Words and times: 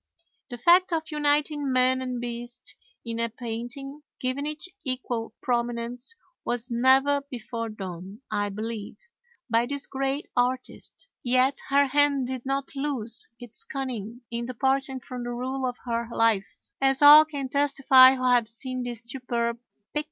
The 0.49 0.57
fact 0.57 0.91
of 0.91 1.11
uniting 1.11 1.71
man 1.71 2.01
and 2.01 2.19
beast 2.19 2.73
in 3.05 3.19
a 3.19 3.29
painting, 3.29 4.01
giving 4.19 4.47
each 4.47 4.67
equal 4.83 5.35
prominence, 5.43 6.15
was 6.43 6.71
never 6.71 7.21
before 7.29 7.69
done, 7.69 8.21
I 8.31 8.49
believe, 8.49 8.95
by 9.47 9.67
this 9.67 9.85
great 9.85 10.25
artist, 10.35 11.07
yet 11.21 11.59
her 11.69 11.85
hand 11.85 12.25
did 12.25 12.47
not 12.47 12.75
lose 12.75 13.27
its 13.39 13.63
cunning 13.63 14.21
in 14.31 14.45
departing 14.47 15.01
from 15.01 15.23
the 15.23 15.29
rule 15.33 15.67
of 15.67 15.77
her 15.85 16.09
life, 16.11 16.67
as 16.81 17.03
all 17.03 17.23
can 17.23 17.47
testify 17.49 18.15
who 18.15 18.25
have 18.27 18.47
seen 18.47 18.81
this 18.81 19.03
superb 19.03 19.59
picture. 19.93 19.99